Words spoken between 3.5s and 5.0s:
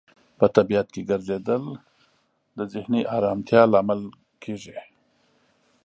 لامل کیږي.